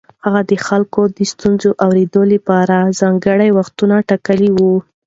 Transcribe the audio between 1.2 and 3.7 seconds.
ستونزو اورېدو لپاره ځانګړي